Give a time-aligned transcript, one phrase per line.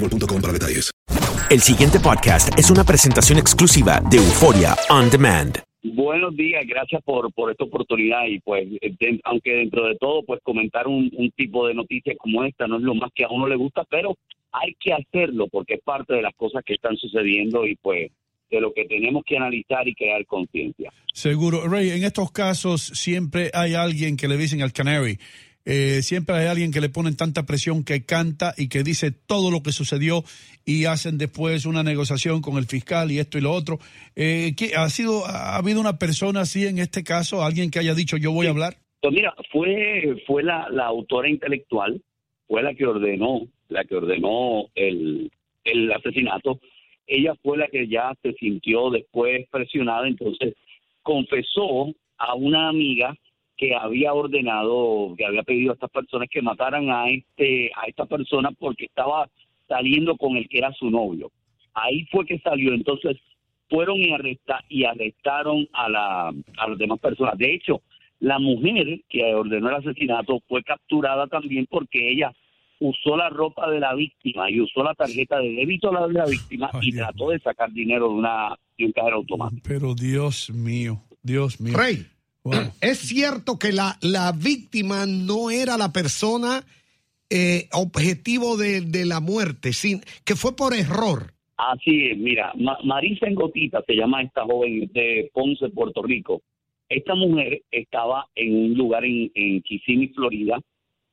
[0.00, 0.90] boostmobile.com para detalles.
[1.50, 5.58] El siguiente podcast es una presentación exclusiva de Euforia On Demand.
[5.82, 10.40] Buenos días, gracias por, por esta oportunidad y pues de- aunque dentro de todo pues
[10.42, 13.48] comentar un, un tipo de noticias como esta no es lo más que a uno
[13.48, 14.14] le gusta, pero
[14.52, 18.10] hay que hacerlo porque es parte de las cosas que están sucediendo y pues
[18.50, 20.92] de lo que tenemos que analizar y crear conciencia.
[21.14, 21.66] Seguro.
[21.68, 25.18] Ray, en estos casos siempre hay alguien que le dicen al canary.
[25.64, 29.50] Eh, siempre hay alguien que le ponen tanta presión que canta y que dice todo
[29.50, 30.24] lo que sucedió
[30.64, 33.78] y hacen después una negociación con el fiscal y esto y lo otro.
[34.16, 37.44] Eh, ¿qué- ¿ha, sido, ¿Ha habido una persona así en este caso?
[37.44, 38.76] ¿Alguien que haya dicho yo voy a hablar?
[39.02, 42.02] Pues mira, fue, fue la, la autora intelectual,
[42.46, 45.30] fue la que ordenó, la que ordenó el,
[45.64, 46.60] el asesinato.
[47.06, 50.54] Ella fue la que ya se sintió después presionada, entonces
[51.02, 53.16] confesó a una amiga
[53.60, 58.06] que había ordenado, que había pedido a estas personas que mataran a este, a esta
[58.06, 59.28] persona porque estaba
[59.68, 61.30] saliendo con el que era su novio.
[61.74, 63.18] Ahí fue que salió, entonces
[63.68, 67.36] fueron y, arresta, y arrestaron a, la, a las demás personas.
[67.36, 67.82] De hecho,
[68.18, 72.32] la mujer que ordenó el asesinato fue capturada también porque ella
[72.78, 76.70] usó la ropa de la víctima y usó la tarjeta de débito de la víctima
[76.80, 79.60] y trató de sacar dinero de, una, de un cajero automático.
[79.68, 81.76] Pero Dios mío, Dios mío.
[81.76, 82.06] Rey,
[82.80, 86.64] es cierto que la, la víctima no era la persona
[87.28, 91.32] eh, objetivo de, de la muerte, sin, que fue por error.
[91.56, 96.42] Así es, mira, Ma- Marisa Engotita se llama esta joven de Ponce, Puerto Rico.
[96.88, 100.58] Esta mujer estaba en un lugar en, en Kissimmee, Florida,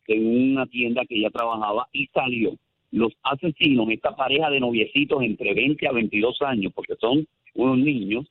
[0.07, 2.55] en una tienda que ella trabajaba y salió.
[2.91, 8.25] Los asesinos, esta pareja de noviecitos entre 20 a 22 años, porque son unos niños,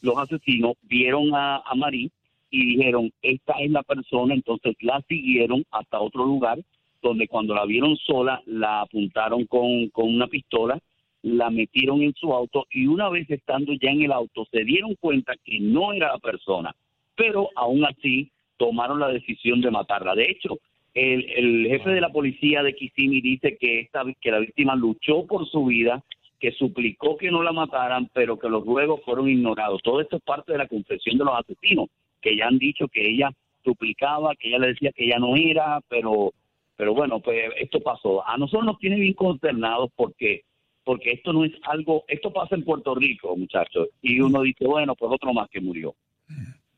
[0.00, 2.10] los asesinos vieron a, a Marí
[2.50, 6.58] y dijeron, esta es la persona, entonces la siguieron hasta otro lugar,
[7.02, 10.78] donde cuando la vieron sola, la apuntaron con, con una pistola,
[11.22, 14.94] la metieron en su auto y una vez estando ya en el auto se dieron
[15.00, 16.74] cuenta que no era la persona,
[17.16, 20.14] pero aún así tomaron la decisión de matarla.
[20.14, 20.58] De hecho,
[20.94, 25.26] el, el jefe de la policía de Kissimmee dice que, esta, que la víctima luchó
[25.26, 26.02] por su vida,
[26.40, 29.82] que suplicó que no la mataran, pero que los ruegos fueron ignorados.
[29.82, 31.88] Todo esto es parte de la confesión de los asesinos,
[32.20, 33.30] que ya han dicho que ella
[33.64, 36.32] suplicaba, que ella le decía que ella no era, pero,
[36.76, 38.26] pero bueno, pues esto pasó.
[38.26, 40.42] A nosotros nos tiene bien consternados porque
[40.84, 44.94] porque esto no es algo, esto pasa en Puerto Rico, muchachos, y uno dice, bueno,
[44.96, 45.94] pues otro más que murió.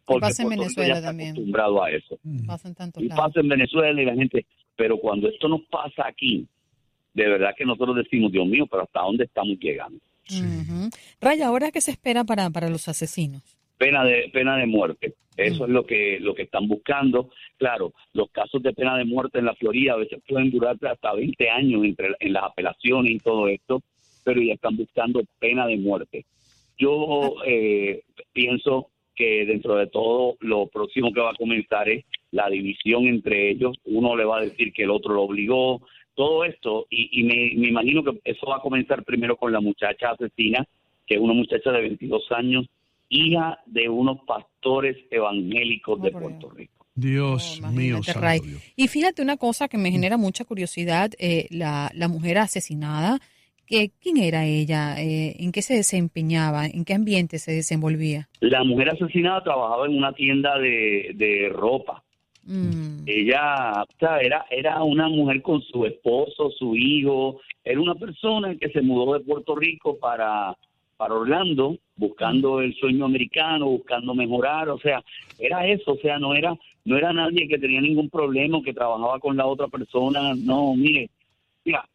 [0.05, 1.31] Porque pasa en Puerto Rico Venezuela ya está también.
[1.31, 2.19] acostumbrado a eso.
[2.45, 3.25] Pasa en tantos Y lados.
[3.27, 6.45] pasa en Venezuela y la gente, pero cuando esto nos pasa aquí,
[7.15, 10.01] de verdad que nosotros decimos, Dios mío, pero ¿hasta dónde estamos llegando?
[10.29, 10.91] Ujú.
[11.21, 13.43] Raya, ¿ahora qué se espera para, para los asesinos?
[13.81, 15.15] Pena de pena de muerte.
[15.39, 17.31] Eso es lo que lo que están buscando.
[17.57, 21.15] Claro, los casos de pena de muerte en la Florida a veces pueden durar hasta
[21.15, 23.81] 20 años entre en las apelaciones y todo esto,
[24.23, 26.27] pero ya están buscando pena de muerte.
[26.77, 28.03] Yo eh,
[28.35, 33.49] pienso que dentro de todo lo próximo que va a comenzar es la división entre
[33.51, 33.79] ellos.
[33.87, 35.81] Uno le va a decir que el otro lo obligó,
[36.15, 39.61] todo esto, y, y me, me imagino que eso va a comenzar primero con la
[39.63, 40.67] muchacha asesina,
[41.07, 42.67] que es una muchacha de 22 años,
[43.11, 46.87] hija de unos pastores evangélicos de Puerto Rico.
[46.95, 48.47] Dios mío, Imagínate, santo.
[48.47, 48.73] Dios.
[48.77, 53.19] Y fíjate una cosa que me genera mucha curiosidad, eh, la, la mujer asesinada,
[53.67, 55.01] que, ¿quién era ella?
[55.01, 56.67] Eh, ¿En qué se desempeñaba?
[56.67, 58.29] ¿En qué ambiente se desenvolvía?
[58.41, 62.03] La mujer asesinada trabajaba en una tienda de, de ropa.
[62.45, 63.05] Mm.
[63.07, 68.57] Ella o sea, era, era una mujer con su esposo, su hijo, era una persona
[68.57, 70.57] que se mudó de Puerto Rico para,
[71.01, 75.03] para Orlando, buscando el sueño americano, buscando mejorar, o sea,
[75.39, 76.55] era eso, o sea, no era,
[76.85, 81.09] no era nadie que tenía ningún problema, que trabajaba con la otra persona, no, mire,
[81.65, 81.89] mira,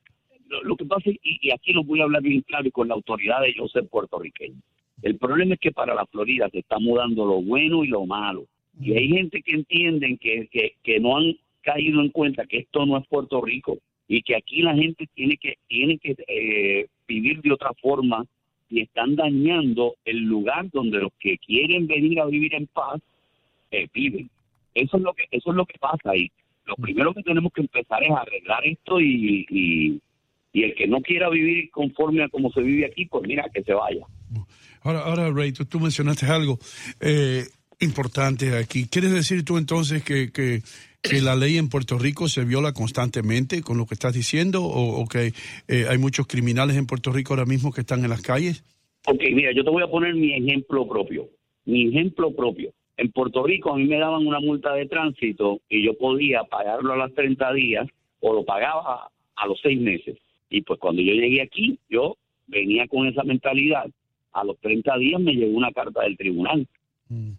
[0.48, 2.88] lo, lo que pasa, y, y aquí lo voy a hablar bien claro y con
[2.88, 4.60] la autoridad de yo ser puertorriqueño,
[5.04, 8.48] el problema es que para la Florida se está mudando lo bueno y lo malo.
[8.82, 12.88] Y hay gente que entienden que, que, que no han caído en cuenta que esto
[12.88, 17.44] no es Puerto Rico y que aquí la gente tiene que, tiene que eh, vivir
[17.44, 18.26] de otra forma
[18.76, 23.02] y están dañando el lugar donde los que quieren venir a vivir en paz
[23.72, 24.30] eh, viven.
[24.74, 26.30] Eso es lo que eso es lo que pasa ahí.
[26.66, 30.02] Lo primero que tenemos que empezar es arreglar esto y, y,
[30.52, 33.64] y el que no quiera vivir conforme a como se vive aquí, pues mira, que
[33.64, 34.06] se vaya.
[34.82, 36.60] Ahora, ahora Ray, tú, tú mencionaste algo
[37.00, 37.46] eh,
[37.80, 38.88] importante aquí.
[38.88, 40.62] ¿Quieres decir tú entonces que, que,
[41.22, 45.34] la ley en Puerto Rico se viola constantemente con lo que estás diciendo o, que
[45.68, 48.64] eh, hay muchos criminales en Puerto Rico ahora mismo que están en las calles?
[49.08, 51.30] Ok, mira, yo te voy a poner mi ejemplo propio.
[51.66, 52.72] Mi ejemplo propio.
[52.98, 56.94] En Puerto Rico a mí me daban una multa de tránsito y yo podía pagarlo
[56.94, 57.88] a los 30 días
[58.22, 60.18] o lo pagaba a los seis meses.
[60.50, 62.18] Y pues cuando yo llegué aquí, yo
[62.48, 63.86] venía con esa mentalidad.
[64.34, 66.68] A los 30 días me llegó una carta del tribunal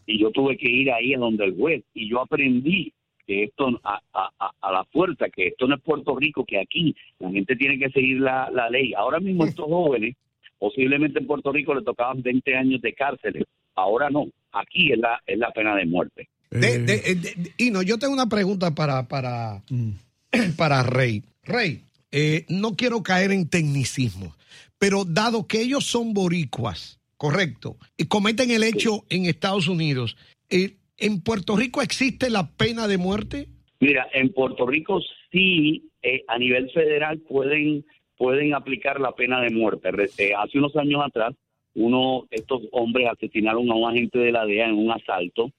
[0.07, 1.83] y yo tuve que ir ahí a donde el juez.
[1.95, 2.93] Y yo aprendí
[3.27, 6.61] que esto a, a, a- a la fuerza, que esto no es Puerto Rico, que
[6.61, 8.95] aquí la gente tiene que seguir la, la ley.
[8.95, 10.15] Ahora mismo estos jóvenes,
[10.59, 15.21] posiblemente en Puerto Rico le tocaban 20 años de cárcel, ahora no, aquí es la,
[15.27, 16.29] es la pena de muerte.
[16.51, 19.61] De- de- eh, de- de- Hino, yo tengo una pregunta para, para,
[20.57, 21.23] para Rey.
[21.43, 21.83] Rey,
[22.13, 24.35] eh, no quiero caer en tecnicismo,
[24.79, 30.17] pero dado que ellos son boricuas, correcto, y cometen el hecho en Estados Unidos,
[30.51, 33.49] eh, ¿en Puerto Rico existe la pena de muerte?
[33.81, 37.85] Mira, en Puerto Rico sí, eh, a nivel federal pueden
[38.17, 39.91] pueden aplicar la pena de muerte.
[40.19, 41.35] Eh, hace unos años atrás,
[41.75, 45.51] uno estos hombres asesinaron a un agente de la DEA en un asalto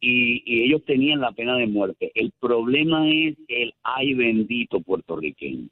[0.00, 2.10] y, y ellos tenían la pena de muerte.
[2.14, 5.68] El problema es el ay bendito puertorriqueño.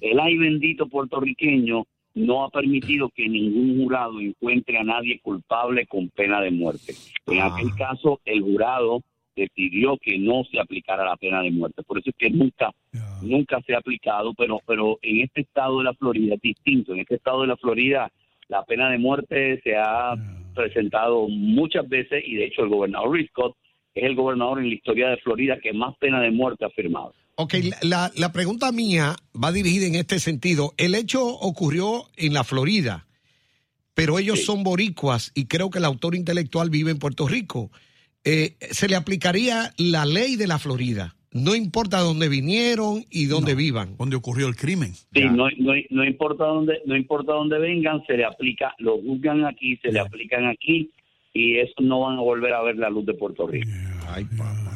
[0.00, 1.84] El ay bendito puertorriqueño
[2.14, 6.94] no ha permitido que ningún jurado encuentre a nadie culpable con pena de muerte.
[7.26, 9.02] En aquel caso, el jurado
[9.36, 11.82] decidió que no se aplicara la pena de muerte.
[11.84, 12.72] Por eso es que nunca,
[13.22, 16.92] nunca se ha aplicado, pero, pero en este estado de la Florida es distinto.
[16.92, 18.10] En este estado de la Florida
[18.48, 20.14] la pena de muerte se ha
[20.54, 23.56] presentado muchas veces y de hecho el gobernador Rick Scott
[23.94, 27.12] es el gobernador en la historia de Florida que más pena de muerte ha firmado.
[27.40, 30.74] Ok, la, la pregunta mía va dirigida en este sentido.
[30.76, 33.06] El hecho ocurrió en la Florida,
[33.94, 37.70] pero ellos son boricuas y creo que el autor intelectual vive en Puerto Rico.
[38.24, 43.54] Eh, se le aplicaría la ley de la Florida, no importa dónde vinieron y dónde
[43.54, 43.96] vivan.
[43.96, 44.94] ¿Dónde ocurrió el crimen?
[44.94, 49.44] Sí, no, no, no importa dónde, no importa dónde vengan, se le aplica, lo juzgan
[49.44, 50.90] aquí, se le aplican aquí
[51.34, 53.70] y eso no van a volver a ver la luz de Puerto Rico.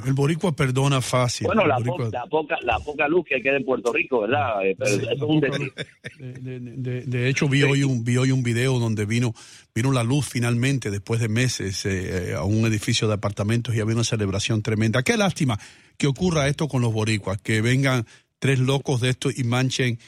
[0.05, 1.47] El boricua perdona fácil.
[1.47, 4.65] Bueno, la, boricua- po- la poca, la poca luz que queda en Puerto Rico, ¿verdad?
[4.67, 5.41] Eh, Pero es un.
[5.41, 9.35] De, de- de hecho, vi hoy un vi hoy un video donde vino
[9.75, 13.81] vino la luz finalmente después de meses eh, eh, a un edificio de apartamentos y
[13.81, 15.03] había una celebración tremenda.
[15.03, 15.59] Qué lástima
[15.97, 18.07] que ocurra esto con los boricuas, que vengan
[18.39, 19.99] tres locos de esto y manchen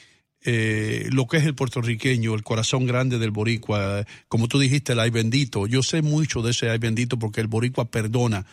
[0.43, 4.05] eh, lo que es el puertorriqueño, el corazón grande del boricua.
[4.27, 5.65] Como tú dijiste, el ay bendito.
[5.67, 8.45] Yo sé mucho de ese ay bendito porque el boricua perdona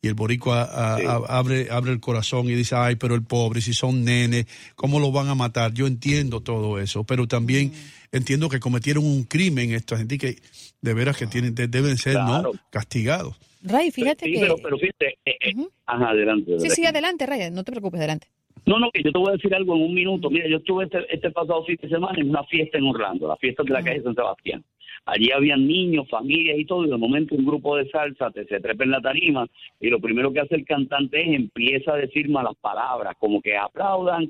[0.00, 3.60] y el boricua a- a- abre, abre el corazón y dice, ay, pero el pobre,
[3.60, 5.72] si son nenes, ¿cómo lo van a matar?
[5.74, 7.72] Yo entiendo todo eso, pero también
[8.12, 10.36] entiendo que cometieron un crimen esta gente que
[10.80, 12.52] de veras que tienen, de- deben ser Claro.
[12.54, 13.36] no castigados.
[13.62, 14.40] Ray, fíjate Sí, que...
[14.40, 15.54] pero, pero fíjate, eh, eh,
[15.86, 16.44] ajá, adelante.
[16.46, 16.74] Sí, adelante.
[16.76, 18.28] sí, adelante, Ray, no te preocupes, adelante.
[18.66, 20.30] No, no, que yo te voy a decir algo en un minuto.
[20.30, 23.36] Mira, yo estuve este, este pasado fin de semana en una fiesta en Orlando, la
[23.36, 24.62] fiesta de la calle San Sebastián.
[25.06, 28.60] Allí habían niños, familias y todo, y de momento un grupo de salsa te, se
[28.60, 29.46] trepa en la tarima
[29.80, 33.56] y lo primero que hace el cantante es empieza a decir malas palabras, como que
[33.56, 34.28] aplaudan,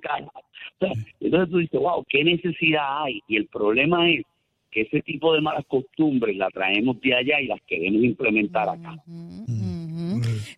[0.79, 3.21] sea, entonces tú dices, wow, ¿qué necesidad hay?
[3.29, 4.25] Y el problema es
[4.71, 9.03] que ese tipo de malas costumbres las traemos de allá y las queremos implementar acá.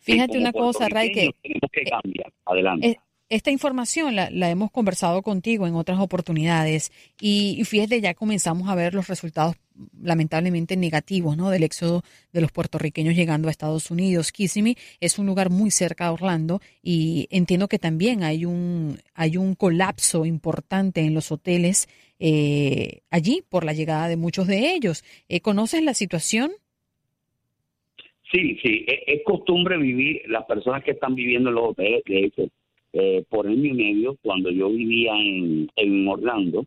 [0.00, 2.32] Fíjate Y como una cosa, Ray, que Tenemos que cambiar.
[2.44, 2.88] Adelante.
[2.88, 2.96] Eh,
[3.28, 6.90] Esta información la, la hemos conversado contigo en otras oportunidades
[7.20, 9.54] y, y fíjate, ya comenzamos a ver los resultados
[10.02, 11.50] lamentablemente negativos, ¿no?
[11.50, 14.32] Del éxodo de los puertorriqueños llegando a Estados Unidos.
[14.32, 19.36] Kissimmee es un lugar muy cerca de Orlando y entiendo que también hay un hay
[19.36, 25.04] un colapso importante en los hoteles eh, allí por la llegada de muchos de ellos.
[25.28, 26.50] Eh, ¿Conoces la situación?
[28.30, 32.02] Sí, sí, es, es, costumbre vivir, las personas que están viviendo en los hoteles,
[32.92, 36.64] eh, por año y medio, cuando yo vivía en, en Orlando,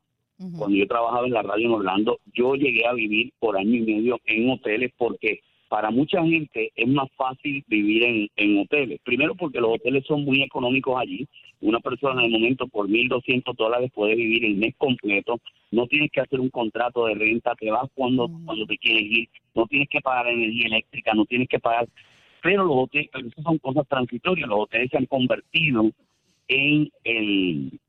[0.57, 3.81] cuando yo trabajaba en la radio en Orlando, yo llegué a vivir por año y
[3.81, 5.41] medio en hoteles porque
[5.73, 8.99] para mucha gente es más fácil vivir en, en hoteles.
[9.03, 11.27] Primero porque los hoteles son muy económicos allí.
[11.61, 15.39] Una persona en el momento por 1.200 dólares puede vivir el mes completo.
[15.71, 19.29] No tienes que hacer un contrato de renta, te vas cuando, cuando te quieres ir.
[19.55, 21.87] No tienes que pagar energía eléctrica, no tienes que pagar...
[22.43, 24.47] Pero los hoteles, esas son cosas transitorias.
[24.47, 25.89] Los hoteles se han convertido
[26.49, 27.79] en el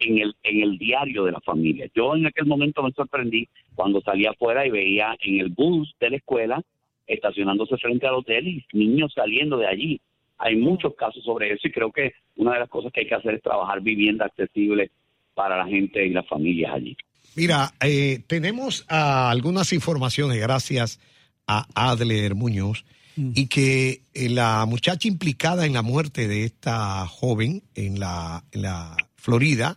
[0.00, 1.88] en el en el diario de la familia.
[1.94, 6.10] Yo en aquel momento me sorprendí cuando salí afuera y veía en el bus de
[6.10, 6.62] la escuela
[7.06, 10.00] estacionándose frente al hotel y niños saliendo de allí.
[10.38, 13.14] Hay muchos casos sobre eso y creo que una de las cosas que hay que
[13.14, 14.90] hacer es trabajar vivienda accesible
[15.34, 16.96] para la gente y las familias allí.
[17.36, 21.00] Mira, eh, tenemos uh, algunas informaciones gracias
[21.46, 22.84] a Adler Muñoz
[23.16, 23.32] mm.
[23.34, 28.62] y que eh, la muchacha implicada en la muerte de esta joven en la, en
[28.62, 29.76] la Florida,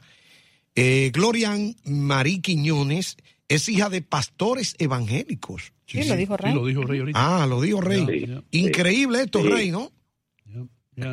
[0.75, 5.73] eh, Glorian Marie Quiñones, es hija de pastores evangélicos.
[5.85, 6.51] Sí, sí, lo dijo Rey.
[6.51, 7.19] Sí, lo dijo Rey ahorita.
[7.43, 8.05] Ah, lo dijo Rey.
[8.51, 9.49] Sí, Increíble esto, Sí.
[9.49, 9.89] Rey, ¿no?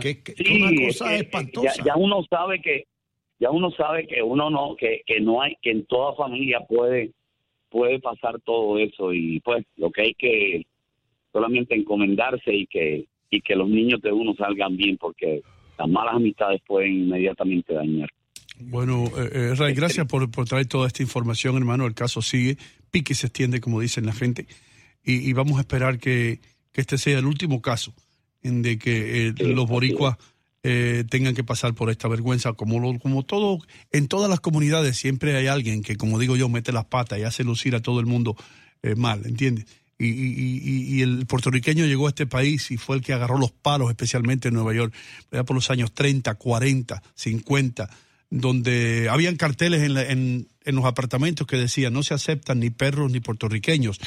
[0.00, 1.74] Que, que- Sí, una cosa eh, espantosa.
[1.78, 2.84] Ya, ya uno sabe que
[3.38, 7.12] ya uno sabe que uno no que, que no hay que en toda familia puede
[7.70, 10.66] puede pasar todo eso y pues lo que hay que
[11.32, 15.40] solamente encomendarse y que y que los niños de uno salgan bien porque
[15.78, 18.10] las malas amistades pueden inmediatamente dañar.
[18.60, 21.86] Bueno, eh, eh, Ray, gracias por, por traer toda esta información, hermano.
[21.86, 22.58] El caso sigue,
[22.90, 24.46] pique y se extiende, como dicen la gente,
[25.04, 26.40] y, y vamos a esperar que,
[26.72, 27.94] que este sea el último caso
[28.42, 30.16] en de que eh, los boricuas
[30.62, 33.58] eh, tengan que pasar por esta vergüenza, como lo, como todo,
[33.92, 37.22] en todas las comunidades siempre hay alguien que, como digo yo, mete las patas y
[37.22, 38.36] hace lucir a todo el mundo
[38.82, 39.66] eh, mal, ¿entiendes?
[39.98, 43.38] Y, y- y- y el puertorriqueño llegó a este país y fue el que agarró
[43.38, 44.94] los palos, especialmente en Nueva York,
[45.30, 47.90] allá por los años 30, 40, 50,
[48.30, 53.10] donde habían carteles en, la- en- los apartamentos que decían no se aceptan ni perros
[53.10, 53.98] ni puertorriqueños.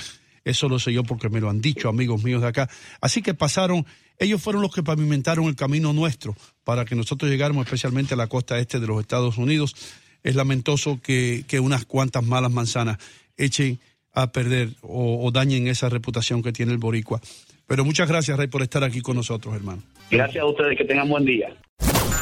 [0.46, 2.70] Eso lo sé yo porque me lo han dicho amigos míos de acá.
[3.02, 3.86] Así que pasaron,
[4.20, 8.28] ellos fueron los que pavimentaron el camino nuestro para que nosotros llegáramos especialmente a la
[8.28, 9.76] costa este de los Estados Unidos.
[10.24, 12.98] Es lamentoso que, que unas cuantas malas manzanas
[13.36, 13.80] echen
[14.14, 17.20] a perder o, o dañen esa reputación que tiene el boricua.
[17.68, 19.82] Pero muchas gracias, Rey, por estar aquí con nosotros, hermano.
[20.12, 21.56] Gracias a ustedes, que tengan buen día.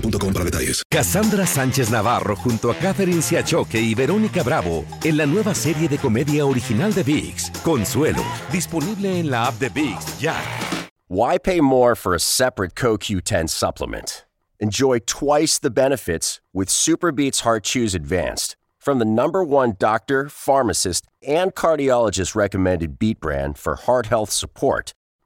[0.00, 0.82] para detalles.
[0.90, 5.98] Cassandra Sánchez Navarro junto a Catherine Siachoque y Verónica Bravo en la nueva serie de
[5.98, 8.22] comedia original de VIX, Consuelo,
[8.52, 10.34] disponible en la app de VIX ya.
[11.08, 14.24] Why pay more for a separate CoQ10 supplement?
[14.58, 21.54] Enjoy twice the benefits with Superbeats Heart Advanced from the number one doctor, pharmacist, and
[21.54, 24.92] cardiologist recommended beat brand for heart health support.